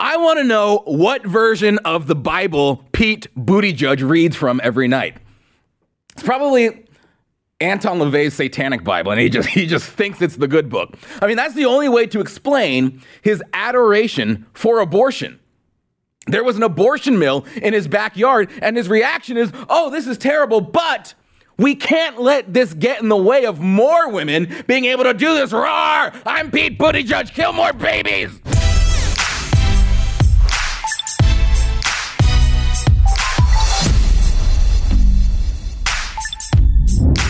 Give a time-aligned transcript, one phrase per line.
[0.00, 5.16] I want to know what version of the Bible Pete Buttigieg reads from every night.
[6.12, 6.84] It's probably
[7.60, 10.96] Anton LaVey's Satanic Bible, and he just he just thinks it's the good book.
[11.20, 15.40] I mean, that's the only way to explain his adoration for abortion.
[16.28, 20.16] There was an abortion mill in his backyard, and his reaction is, "Oh, this is
[20.16, 21.14] terrible," but
[21.56, 25.34] we can't let this get in the way of more women being able to do
[25.34, 25.50] this.
[25.50, 26.12] Roar!
[26.24, 27.34] I'm Pete Buttigieg.
[27.34, 28.40] Kill more babies.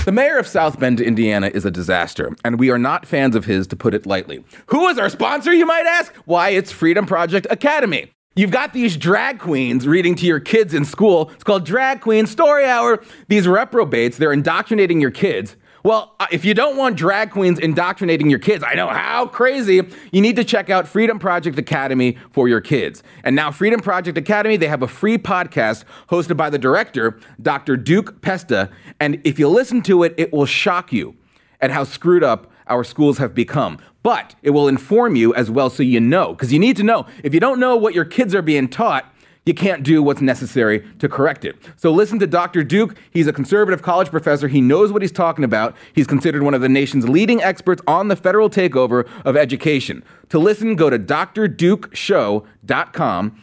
[0.09, 3.45] The mayor of South Bend, Indiana is a disaster, and we are not fans of
[3.45, 4.43] his, to put it lightly.
[4.69, 6.15] Who is our sponsor, you might ask?
[6.25, 8.11] Why, it's Freedom Project Academy.
[8.35, 11.29] You've got these drag queens reading to your kids in school.
[11.35, 13.05] It's called Drag Queen Story Hour.
[13.27, 15.57] These reprobates, they're indoctrinating your kids.
[15.85, 19.81] Well, uh, if you don't want drag queens indoctrinating your kids, I know how crazy,
[20.11, 23.03] you need to check out Freedom Project Academy for your kids.
[23.23, 27.77] And now, Freedom Project Academy, they have a free podcast hosted by the director, Dr.
[27.77, 28.71] Duke Pesta.
[28.99, 31.17] And if you listen to it, it will shock you
[31.61, 33.79] at how screwed up our schools have become.
[34.03, 37.07] But it will inform you as well so you know, because you need to know.
[37.23, 39.13] If you don't know what your kids are being taught,
[39.49, 41.57] you can't do what's necessary to correct it.
[41.77, 42.63] So listen to Dr.
[42.63, 42.95] Duke.
[43.11, 44.47] He's a conservative college professor.
[44.47, 45.75] He knows what he's talking about.
[45.95, 50.05] He's considered one of the nation's leading experts on the federal takeover of education.
[50.29, 53.43] To listen, go to drdukeshow.com.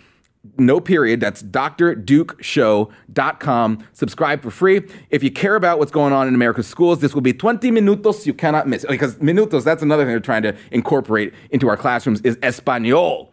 [0.60, 1.22] No period.
[1.22, 3.88] That's drdukeshow.com.
[3.94, 4.88] Subscribe for free.
[5.10, 8.28] If you care about what's going on in America's schools, this will be 20 minutos
[8.28, 8.86] you cannot miss.
[8.88, 13.32] Because minutos, that's another thing they're trying to incorporate into our classrooms, is Espanol.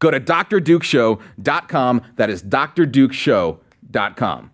[0.00, 2.02] Go to drdukeshow.com.
[2.16, 4.50] That is drdukeshow.com.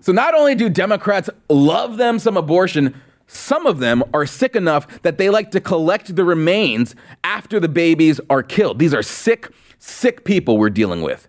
[0.00, 5.02] So not only do Democrats love them some abortion, some of them are sick enough
[5.02, 8.78] that they like to collect the remains after the babies are killed.
[8.78, 9.48] These are sick,
[9.78, 11.28] sick people we're dealing with.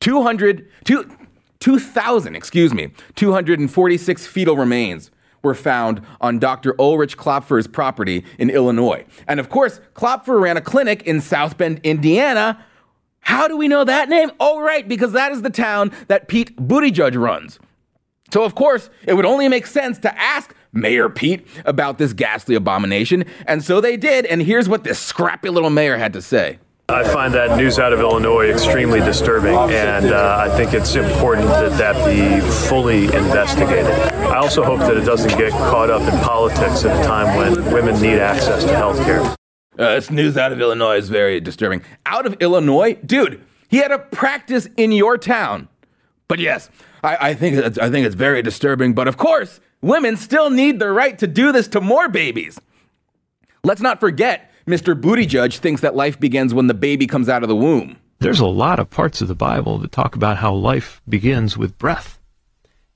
[0.00, 0.68] 200,
[1.60, 5.10] 2,000, excuse me, 246 fetal remains
[5.44, 6.74] were found on Dr.
[6.80, 9.04] Ulrich Klopfer's property in Illinois.
[9.28, 12.64] And of course, Klopfer ran a clinic in South Bend, Indiana.
[13.20, 14.30] How do we know that name?
[14.40, 17.58] Oh, right, because that is the town that Pete Buttigieg runs.
[18.32, 22.54] So, of course, it would only make sense to ask Mayor Pete about this ghastly
[22.54, 23.24] abomination.
[23.46, 24.26] And so they did.
[24.26, 26.58] And here's what this scrappy little mayor had to say.
[26.88, 31.48] I find that news out of Illinois extremely disturbing, and uh, I think it's important
[31.48, 33.90] that that be fully investigated.
[34.12, 37.72] I also hope that it doesn't get caught up in politics at a time when
[37.72, 39.20] women need access to health care.
[39.22, 41.80] Uh, this news out of Illinois is very disturbing.
[42.04, 42.94] Out of Illinois?
[43.06, 45.68] Dude, he had a practice in your town.
[46.28, 46.68] But yes,
[47.02, 48.92] I, I think I think it's very disturbing.
[48.92, 52.60] But of course, women still need the right to do this to more babies.
[53.62, 54.98] Let's not forget Mr.
[54.98, 57.96] Buttigieg thinks that life begins when the baby comes out of the womb.
[58.20, 61.76] There's a lot of parts of the Bible that talk about how life begins with
[61.76, 62.18] breath.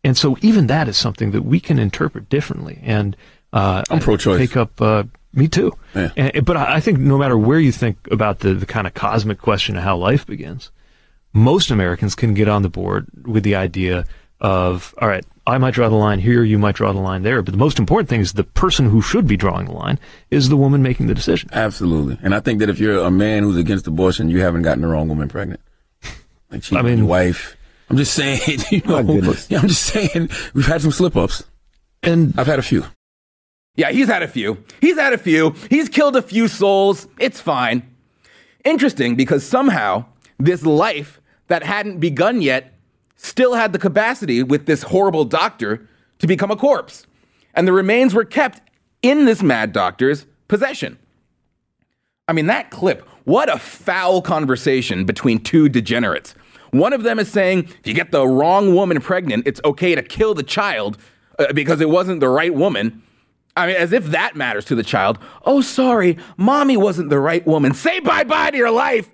[0.05, 2.81] And so even that is something that we can interpret differently.
[2.83, 3.17] And
[3.53, 4.39] uh, I'm pro-choice.
[4.39, 4.81] Take up.
[4.81, 5.73] Uh, me too.
[5.95, 6.11] Yeah.
[6.17, 9.39] And, but I think no matter where you think about the, the kind of cosmic
[9.39, 10.71] question of how life begins,
[11.33, 14.06] most Americans can get on the board with the idea
[14.41, 17.43] of, all right, I might draw the line here, you might draw the line there.
[17.43, 19.99] But the most important thing is the person who should be drawing the line
[20.31, 21.49] is the woman making the decision.
[21.53, 22.19] Absolutely.
[22.22, 24.88] And I think that if you're a man who's against abortion, you haven't gotten the
[24.88, 25.60] wrong woman pregnant.
[26.50, 27.56] Like she, I mean, your wife.
[27.91, 29.00] I'm just saying, you know,
[29.49, 31.44] yeah, I'm just saying we've had some slip ups.
[32.03, 32.84] And I've had a few.
[33.75, 34.62] Yeah, he's had a few.
[34.81, 35.55] He's had a few.
[35.70, 37.06] He's killed a few souls.
[37.19, 37.82] It's fine.
[38.65, 40.05] Interesting because somehow
[40.38, 42.78] this life that hadn't begun yet
[43.19, 45.87] still had the capacity with this horrible doctor
[46.21, 47.06] to become a corpse.
[47.53, 48.62] And the remains were kept
[49.03, 50.99] in this mad doctor's possession.
[52.27, 56.34] I mean, that clip, what a foul conversation between two degenerates.
[56.71, 60.03] One of them is saying, if you get the wrong woman pregnant, it's okay to
[60.03, 60.99] kill the child
[61.39, 63.03] uh, because it wasn't the right woman.
[63.56, 65.19] I mean, as if that matters to the child.
[65.45, 67.75] Oh, sorry, mommy wasn't the right woman.
[67.75, 69.11] Say bye bye to your life.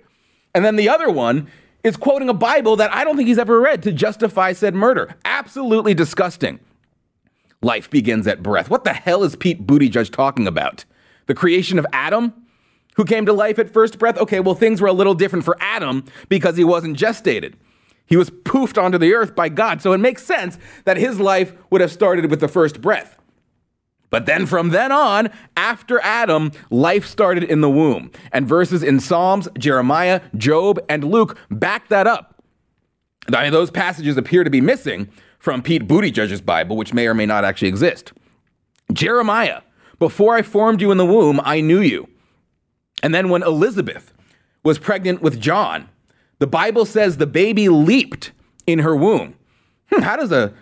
[0.53, 1.49] And then the other one
[1.85, 5.15] is quoting a Bible that I don't think he's ever read to justify said murder.
[5.23, 6.59] Absolutely disgusting.
[7.61, 8.71] Life begins at breath.
[8.71, 10.83] What the hell is Pete Buttigieg talking about?
[11.27, 12.33] The creation of Adam,
[12.95, 14.17] who came to life at first breath?
[14.17, 17.53] Okay, well, things were a little different for Adam because he wasn't gestated.
[18.07, 21.53] He was poofed onto the earth by God, so it makes sense that his life
[21.69, 23.15] would have started with the first breath.
[24.15, 28.11] But then from then on, after Adam, life started in the womb.
[28.31, 32.41] And verses in Psalms, Jeremiah, Job, and Luke back that up.
[33.33, 37.13] I mean, those passages appear to be missing from Pete Buttigieg's Bible, which may or
[37.13, 38.13] may not actually exist.
[38.93, 39.59] Jeremiah,
[39.99, 42.07] before I formed you in the womb, I knew you.
[43.03, 44.13] And then when Elizabeth
[44.63, 45.89] was pregnant with John.
[46.39, 48.31] The Bible says the baby leaped
[48.65, 49.35] in her womb.
[49.91, 50.53] Hmm, how does a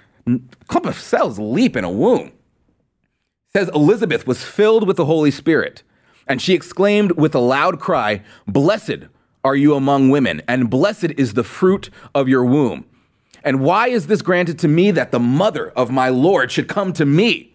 [0.65, 2.31] clump of cells leap in a womb?
[3.55, 5.83] Says Elizabeth was filled with the Holy Spirit,
[6.25, 9.09] and she exclaimed with a loud cry, Blessed
[9.43, 12.85] are you among women, and blessed is the fruit of your womb.
[13.43, 16.93] And why is this granted to me that the mother of my Lord should come
[16.93, 17.53] to me?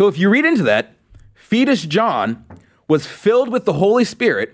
[0.00, 0.96] So if you read into that,
[1.34, 2.44] fetus John
[2.88, 4.52] was filled with the Holy Spirit.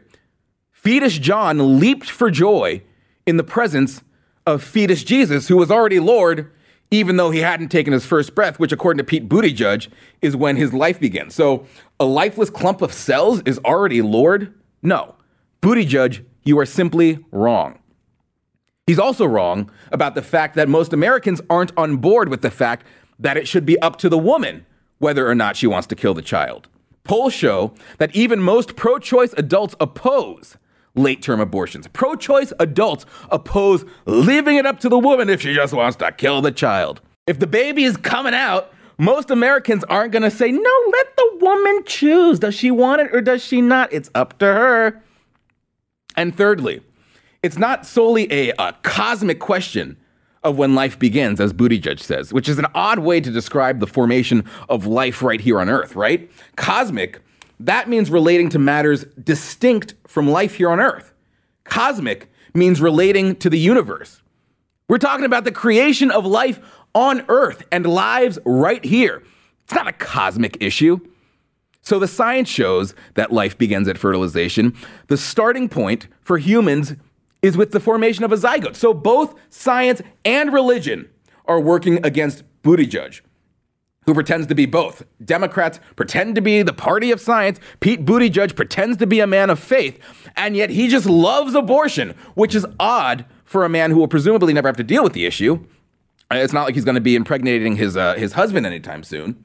[0.73, 2.83] Fetus John leaped for joy
[3.25, 4.03] in the presence
[4.47, 6.53] of fetus Jesus, who was already Lord,
[6.91, 9.91] even though he hadn't taken his first breath, which, according to Pete Buttigieg, judge
[10.21, 11.35] is when his life begins.
[11.35, 11.67] So
[11.99, 14.55] a lifeless clump of cells is already Lord?
[14.83, 15.15] No.
[15.63, 17.79] Buttigieg, you are simply wrong.
[18.87, 22.85] He's also wrong about the fact that most Americans aren't on board with the fact
[23.21, 24.67] that it should be up to the woman
[24.99, 26.69] whether or not she wants to kill the child.
[27.05, 30.57] Polls show that even most pro choice adults oppose
[30.95, 31.87] late term abortions.
[31.89, 36.13] Pro choice adults oppose leaving it up to the woman if she just wants to
[36.13, 37.01] kill the child.
[37.27, 41.39] If the baby is coming out, most Americans aren't going to say, no, let the
[41.41, 42.39] woman choose.
[42.39, 43.93] Does she want it or does she not?
[43.93, 45.03] It's up to her.
[46.17, 46.83] And thirdly,
[47.43, 49.97] it's not solely a, a cosmic question
[50.43, 53.87] of when life begins, as Buttigieg says, which is an odd way to describe the
[53.87, 56.31] formation of life right here on Earth, right?
[56.57, 57.21] Cosmic,
[57.61, 61.13] that means relating to matters distinct from life here on Earth.
[61.65, 64.23] Cosmic means relating to the universe.
[64.89, 66.59] We're talking about the creation of life
[66.95, 69.23] on Earth and lives right here.
[69.65, 70.99] It's not a cosmic issue.
[71.83, 74.75] So the science shows that life begins at fertilization.
[75.09, 76.95] The starting point for humans
[77.43, 78.77] is with the formation of a zygote.
[78.77, 81.09] So both science and religion
[81.47, 83.21] are working against Buttigieg,
[84.11, 85.05] who pretends to be both.
[85.25, 87.61] Democrats pretend to be the party of science.
[87.79, 89.99] Pete Buttigieg pretends to be a man of faith,
[90.37, 94.53] and yet he just loves abortion, which is odd for a man who will presumably
[94.53, 95.65] never have to deal with the issue.
[96.33, 99.45] It's not like he's going to be impregnating his uh, his husband anytime soon.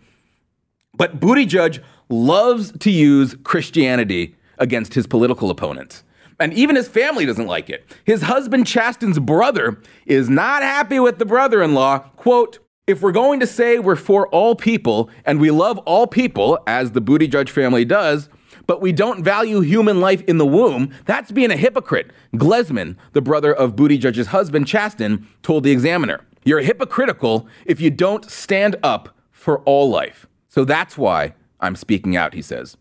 [0.96, 6.04] But Buttigieg loves to use Christianity against his political opponents.
[6.40, 7.86] And even his family doesn't like it.
[8.04, 12.00] His husband, Chasten's brother, is not happy with the brother in law.
[12.00, 16.60] Quote, if we're going to say we're for all people and we love all people,
[16.68, 18.30] as the Buttigieg family does,
[18.68, 22.12] but we don't value human life in the womb, that's being a hypocrite.
[22.34, 26.22] Glezman, the brother of Buttigieg's husband, Chasten, told the Examiner.
[26.44, 30.28] You're hypocritical if you don't stand up for all life.
[30.48, 32.78] So that's why I'm speaking out, he says.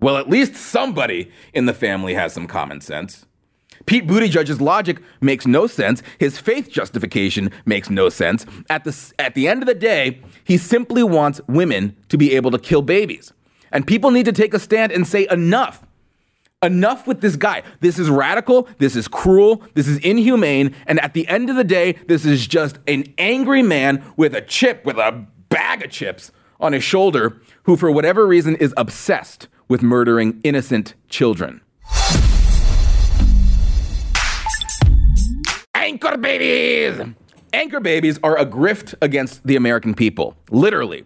[0.00, 3.26] Well, at least somebody in the family has some common sense.
[3.86, 6.02] Pete Buttigieg's logic makes no sense.
[6.18, 8.46] His faith justification makes no sense.
[8.70, 12.50] At the, at the end of the day, he simply wants women to be able
[12.50, 13.32] to kill babies.
[13.72, 15.84] And people need to take a stand and say, enough.
[16.62, 17.62] Enough with this guy.
[17.80, 18.68] This is radical.
[18.78, 19.62] This is cruel.
[19.74, 20.74] This is inhumane.
[20.86, 24.40] And at the end of the day, this is just an angry man with a
[24.40, 29.48] chip, with a bag of chips on his shoulder, who, for whatever reason, is obsessed
[29.68, 31.60] with murdering innocent children.
[35.94, 37.00] Anchor babies!
[37.52, 41.04] Anchor babies are a grift against the American people, literally.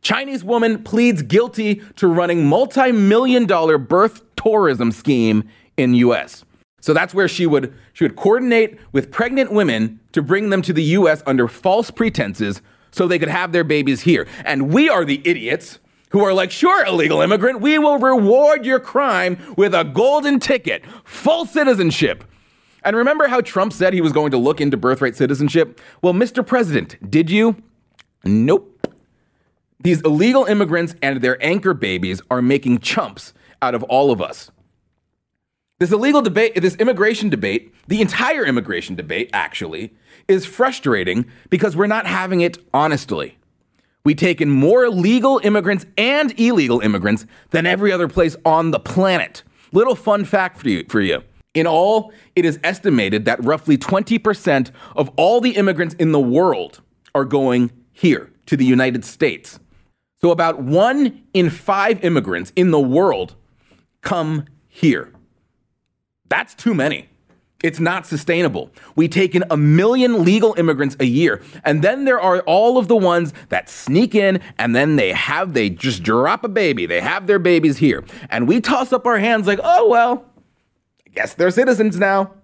[0.00, 5.46] Chinese woman pleads guilty to running multi-million dollar birth tourism scheme
[5.76, 6.46] in US.
[6.80, 10.72] So that's where she would she would coordinate with pregnant women to bring them to
[10.72, 14.26] the US under false pretenses so they could have their babies here.
[14.46, 15.78] And we are the idiots
[16.08, 20.84] who are like, sure, illegal immigrant, we will reward your crime with a golden ticket,
[21.04, 22.24] full citizenship.
[22.84, 25.80] And remember how Trump said he was going to look into birthright citizenship?
[26.02, 26.46] Well, Mr.
[26.46, 27.56] President, did you?
[28.24, 28.86] Nope.
[29.80, 34.50] These illegal immigrants and their anchor babies are making chumps out of all of us.
[35.78, 39.92] This illegal debate, this immigration debate, the entire immigration debate, actually,
[40.28, 43.36] is frustrating because we're not having it honestly.
[44.04, 48.78] We take in more legal immigrants and illegal immigrants than every other place on the
[48.80, 49.42] planet.
[49.72, 51.22] Little fun fact for you, for you.
[51.54, 56.80] In all, it is estimated that roughly 20% of all the immigrants in the world
[57.14, 59.58] are going here to the United States.
[60.20, 63.34] So about one in five immigrants in the world
[64.00, 65.12] come here.
[66.28, 67.08] That's too many.
[67.62, 68.70] It's not sustainable.
[68.96, 72.88] We take in a million legal immigrants a year, and then there are all of
[72.88, 76.86] the ones that sneak in and then they have, they just drop a baby.
[76.86, 78.04] They have their babies here.
[78.30, 80.24] And we toss up our hands like, oh, well,
[81.14, 82.34] guess they're citizens now.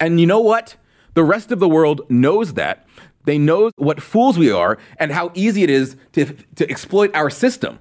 [0.00, 0.76] And you know what?
[1.14, 2.86] The rest of the world knows that.
[3.24, 6.24] They know what fools we are and how easy it is to,
[6.56, 7.78] to exploit our system.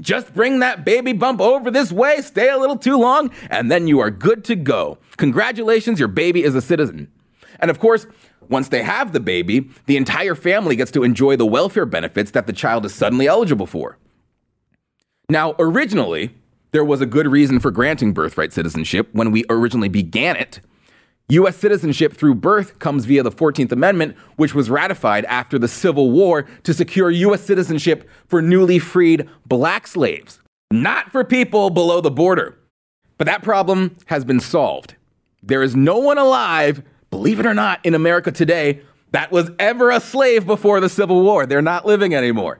[0.00, 3.86] Just bring that baby bump over this way, stay a little too long, and then
[3.86, 4.96] you are good to go.
[5.18, 7.12] Congratulations, your baby is a citizen.
[7.58, 8.06] And of course,
[8.48, 12.46] once they have the baby, the entire family gets to enjoy the welfare benefits that
[12.46, 13.98] the child is suddenly eligible for.
[15.28, 16.34] Now, originally,
[16.72, 20.60] there was a good reason for granting birthright citizenship when we originally began it.
[21.28, 21.56] U.S.
[21.56, 26.42] citizenship through birth comes via the 14th Amendment, which was ratified after the Civil War
[26.64, 27.42] to secure U.S.
[27.42, 32.58] citizenship for newly freed black slaves, not for people below the border.
[33.18, 34.96] But that problem has been solved.
[35.42, 39.90] There is no one alive, believe it or not, in America today that was ever
[39.90, 41.46] a slave before the Civil War.
[41.46, 42.58] They're not living anymore.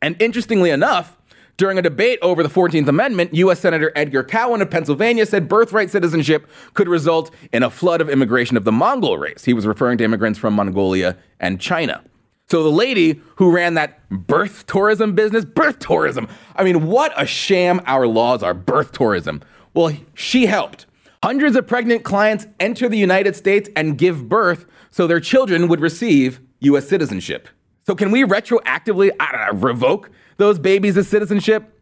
[0.00, 1.16] And interestingly enough,
[1.56, 3.60] during a debate over the 14th Amendment, U.S.
[3.60, 8.56] Senator Edgar Cowan of Pennsylvania said birthright citizenship could result in a flood of immigration
[8.56, 9.44] of the Mongol race.
[9.44, 12.02] He was referring to immigrants from Mongolia and China.
[12.48, 17.26] So the lady who ran that birth tourism business, birth tourism, I mean, what a
[17.26, 19.42] sham our laws are, birth tourism.
[19.72, 20.86] Well, she helped.
[21.22, 25.80] Hundreds of pregnant clients enter the United States and give birth so their children would
[25.80, 26.86] receive U.S.
[26.86, 27.48] citizenship.
[27.86, 31.80] So, can we retroactively, I don't know, revoke those babies of citizenship?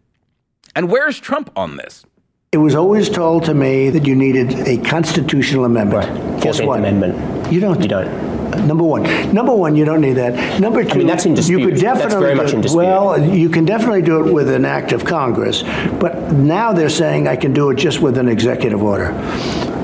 [0.74, 2.04] And where's Trump on this?
[2.52, 6.06] It was always told to me that you needed a constitutional amendment.
[6.06, 6.42] Right.
[6.42, 6.80] Guess what?
[6.80, 7.50] Amendment.
[7.52, 7.80] You don't.
[7.80, 8.32] You don't.
[8.66, 9.02] Number one.
[9.34, 10.60] Number one, you don't need that.
[10.60, 11.60] Number two, I mean, that's in dispute.
[11.60, 12.78] you could definitely that's very much in dispute.
[12.78, 15.62] Well, you can definitely do it with an act of Congress,
[15.98, 19.12] but now they're saying I can do it just with an executive order.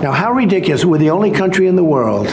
[0.02, 0.84] Now, how ridiculous!
[0.84, 2.26] We're the only country in the world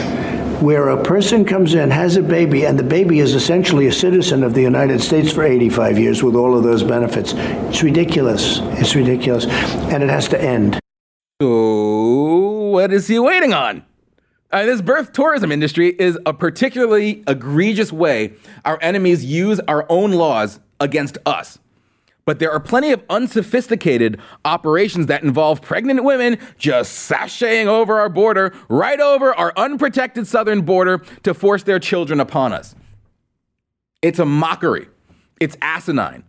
[0.60, 4.42] where a person comes in, has a baby, and the baby is essentially a citizen
[4.42, 7.34] of the United States for 85 years with all of those benefits.
[7.34, 8.58] It's ridiculous.
[8.80, 9.46] It's ridiculous.
[9.46, 10.78] And it has to end.
[11.40, 13.84] So, what is he waiting on?
[14.50, 18.32] Uh, this birth tourism industry is a particularly egregious way
[18.64, 21.58] our enemies use our own laws against us.
[22.26, 28.08] But there are plenty of unsophisticated operations that involve pregnant women just sashaying over our
[28.08, 32.74] border, right over our unprotected southern border to force their children upon us.
[34.02, 34.88] It's a mockery.
[35.40, 36.24] It's asinine.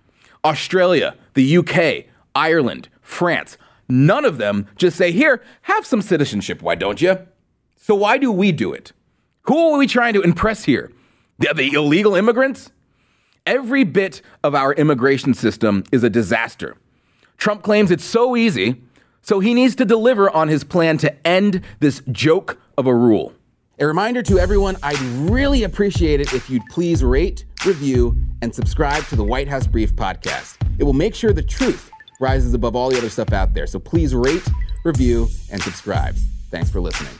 [0.45, 3.57] Australia, the UK, Ireland, France,
[3.89, 7.17] none of them just say, Here, have some citizenship, why don't you?
[7.75, 8.93] So why do we do it?
[9.43, 10.91] Who are we trying to impress here?
[11.39, 12.71] The, the illegal immigrants?
[13.47, 16.75] Every bit of our immigration system is a disaster.
[17.37, 18.81] Trump claims it's so easy,
[19.21, 23.31] so he needs to deliver on his plan to end this joke of a rule.
[23.79, 29.05] A reminder to everyone I'd really appreciate it if you'd please rate, review, and subscribe
[29.05, 30.57] to the White House Brief podcast.
[30.77, 31.89] It will make sure the truth
[32.19, 33.65] rises above all the other stuff out there.
[33.65, 34.45] So please rate,
[34.83, 36.17] review, and subscribe.
[36.51, 37.17] Thanks for listening.